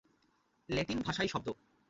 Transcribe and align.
Latin 0.69 0.99
ভাষায় 1.01 1.27
শব্দ। 1.27 1.47